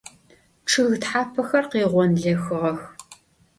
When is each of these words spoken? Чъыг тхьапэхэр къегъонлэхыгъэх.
Чъыг 0.69 0.93
тхьапэхэр 1.01 1.65
къегъонлэхыгъэх. 1.71 2.79